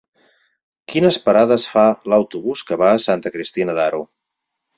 [0.93, 1.83] Quines parades fa
[2.15, 4.03] l'autobús que va a Santa Cristina d'Aro?